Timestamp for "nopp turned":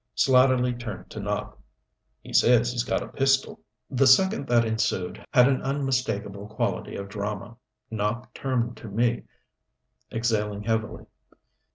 7.91-8.77